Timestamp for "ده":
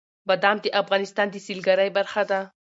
2.29-2.39